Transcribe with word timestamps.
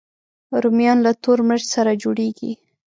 رومیان 0.63 0.97
له 1.05 1.11
تور 1.23 1.39
مرچ 1.47 1.63
سره 1.75 1.91
جوړېږي 2.03 2.51